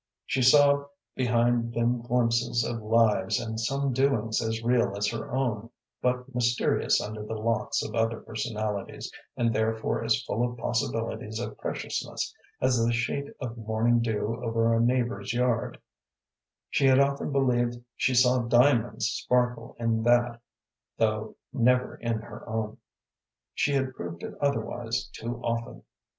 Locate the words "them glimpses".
1.75-2.63